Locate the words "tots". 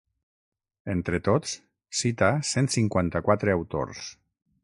1.27-1.51